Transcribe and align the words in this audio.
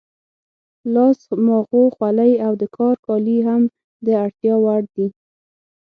لاس 0.93 1.19
ماغو، 1.45 1.83
خولۍ 1.95 2.31
او 2.45 2.53
د 2.61 2.63
کار 2.77 2.95
کالي 3.05 3.37
هم 3.47 3.61
د 4.05 4.07
اړتیا 4.23 4.55
وړ 4.63 4.81
دي. 4.95 5.07